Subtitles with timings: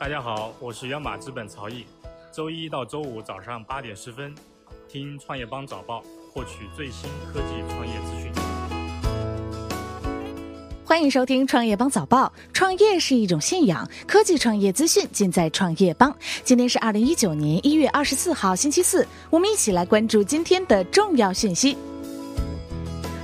[0.00, 1.84] 大家好，我是央马资本曹毅。
[2.32, 4.34] 周一到周五早上八点十分，
[4.88, 8.32] 听创业邦早报，获取最新科技创业资讯。
[10.86, 12.32] 欢迎收听创业邦早报。
[12.54, 16.16] 创业是一种信仰，科技创业资讯尽在创业邦。
[16.44, 21.76] 今天是二零一九年一月二十四号，星期四，我们一起来关注今天的重要讯息。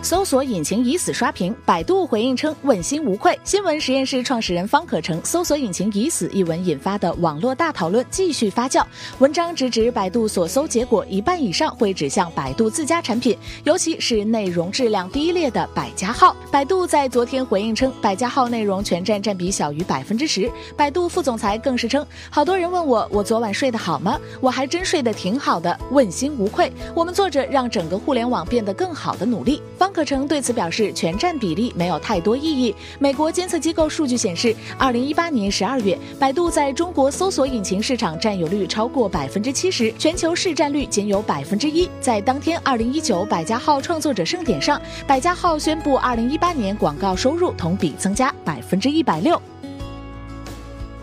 [0.02, 3.36] 搜索引擎已死刷屏，百度回应称问心无愧。
[3.42, 8.84] 新闻实验室创始人方可成“搜索引擎已死”一文引发的网络大讨论继续发酵。
[9.18, 16.36] 文章直指百度所搜结果一半以上会指向百度自家产品，尤其是内容质量低劣的百家号。
[16.52, 20.48] 百度在昨天回应称，百家号内容全站占比小于百分之十。
[20.76, 24.20] 百度副总裁更是称，好多人问我，我昨晚睡得好吗？
[24.40, 26.72] 我还真睡得挺好的，问心无愧。
[26.94, 29.60] 我们做着让整个互联网变得更好的努力。
[29.86, 32.74] 方可成对此表示，全占比例没有太多意义。
[32.98, 41.88] 美国监测机构数据显示，二零一八年十二月，百度在中国搜索引擎市场占有率超过百分之七十，全球市占率仅有百分之一。
[42.00, 49.40] 在当天二零一九百家号创作者盛典上，百家号宣布，二零一八年广告收入同比增加百分之一百六。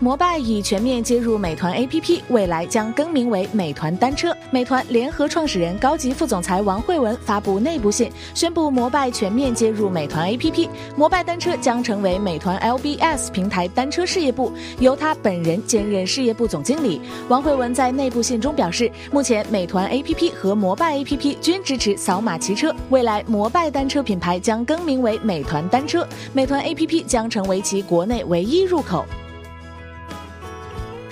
[0.04, 4.36] 摩拜已全面接入美团 APP，未来将更名为美团单车。
[4.50, 17.00] 美团联合创始人、高级副总裁王慧文发布内部信，宣布摩拜全面接入美团 APP，摩拜单车将成为美团 LBS 平台单车事业部，由他本人兼任事业部总经理。
[17.30, 29.06] 王慧文在内部信中表示，目前美团 APP 和摩拜 APP 均支持扫码骑车，未来摩拜单车品牌将更名为美团单车，美团 APP 将成为其国内唯一入口。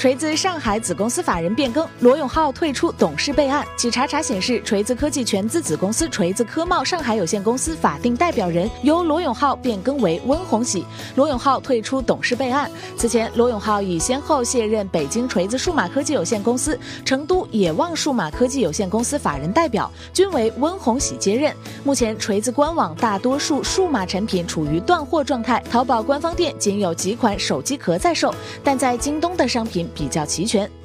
[0.03, 3.64] 锤子上海子公司法人变更，罗永浩退出董事备案。
[3.77, 12.69] 企查查显示，锤子科技全资子公司锤子科贸上海有限公司法定代表人由罗永浩变更为温红喜，罗永浩退出董事备案。
[12.97, 21.55] 此前，罗永浩已先后卸任北京锤子数码科技有限公司、成都野望数码科技有限公司法人代表，均为温红喜接任。
[21.85, 29.89] 目前，锤子官网大多数数码产品处于断货状态，淘宝官方店仅有几款手机壳在售，但在京东的商品。
[29.95, 30.81] 比较齐全。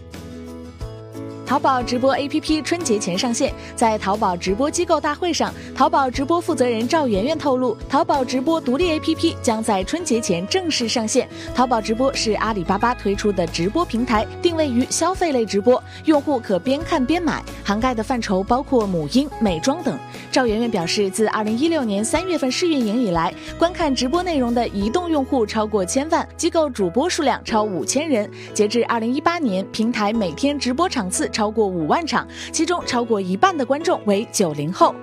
[1.48, 11.26] 淘宝直播 APP 春节前上线，在淘宝直播机构大会上，淘宝直播负责人赵媛媛透露，淘宝直播独立 APP 将在春节前正式上线。
[11.56, 19.98] 淘宝直播是阿里巴巴推出的直播平台，定位于消费类直播，用户可边看边买，涵盖的范畴包括母婴、美妆等。
[20.30, 28.30] 赵媛媛表示，自二零一六年三月份试运营以来，观看直播内容的移动用户超过千万，机构主播数量超五千人。
[28.54, 34.96] 截至二零一八年，平台每天直播场次超过五万场，其中超过一半的观众为九零后。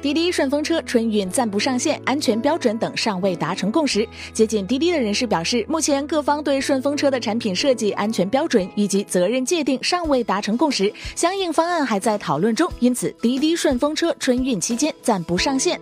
[0.00, 4.08] 滴滴顺风车春运暂不上线，安全标准等尚未达成共识。
[4.32, 15.78] 接近滴滴的人士表示，目前各方对顺风车的产品设计、安全标准以及责任界定尚未达成共识，相应方案还在讨论中，因此滴滴顺风车春运期间暂不上线。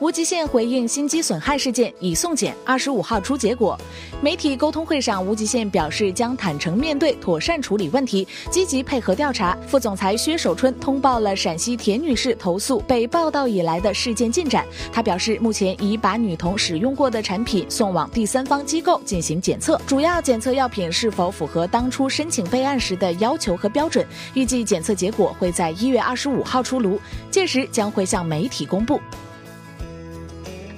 [0.00, 3.78] 无极限回应心肌损害事件已送检，二十五号出结果。
[4.22, 9.54] 媒体沟通会上，无极限表示将坦诚面对，妥善处理问题，积极配合调查。
[9.68, 14.64] 副总裁薛守春通报了陕西田女士投诉被报道以来的事件进展。
[14.90, 24.06] 他表示，目前已把女童使用过的产品送往第三方机构进行检测，主要检测药品是否符合当初申请备案时的要求和标准。
[24.32, 26.98] 预计检测结果会在一月二十五号出炉，
[27.30, 28.98] 届时将会向媒体公布。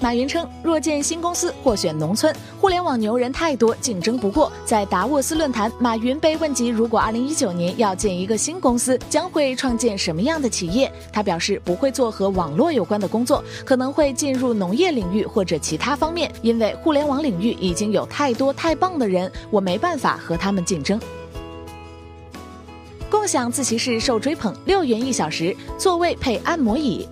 [0.03, 4.51] 马云称，若建新公司或选农村，互联网牛人太多，竞争不过。
[4.67, 21.01] 在达沃斯论坛，马云被问及如果二零一九年要建一个新公司，将会创建什么样的企业，他表示不会做和网络有关的工作，可能会进入农业领域或者其他方面，因为互联网领域已经有太多太棒的人，我没办法和他们竞争。
[23.09, 27.07] 共享自习室受追捧，六元一小时，座位配按摩椅。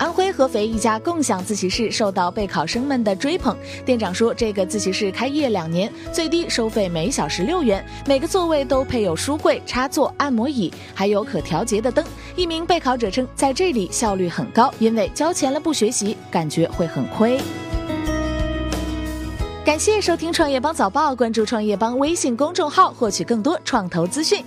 [0.00, 3.54] 安徽合肥一家共享自习室受到备考生们的追捧。
[3.84, 12.02] 店长说，这个自习室开业两年，最低收费每小时六元，每个座位都配有书柜、插座、按摩椅，还有可调节的灯。
[12.34, 17.38] 一名备考者称，在这里效率很高，因为交钱了不学习，感觉会很亏。
[19.62, 24.42] 感谢收听创业邦早报，关注创业邦微信公众号，获取更多创投资讯。